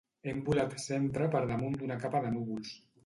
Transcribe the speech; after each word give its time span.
Hem 0.29 0.37
volat 0.47 0.73
sempre 0.85 1.27
per 1.35 1.41
damunt 1.51 1.77
d'una 1.83 1.99
capa 2.07 2.23
de 2.25 2.33
núvols. 2.39 2.73